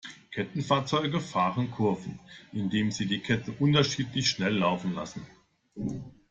Kettenfahrzeuge 0.31 1.19
fahren 1.19 1.69
Kurven, 1.69 2.19
indem 2.51 2.89
sie 2.89 3.05
die 3.05 3.19
Ketten 3.19 3.53
unterschiedlich 3.59 4.27
schnell 4.31 4.57
laufen 4.57 4.95
lassen. 4.95 5.27